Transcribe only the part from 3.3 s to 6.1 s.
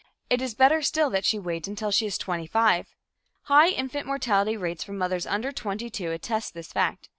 High infant mortality rates for mothers under twenty two